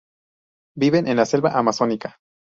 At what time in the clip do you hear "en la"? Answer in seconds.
1.07-1.27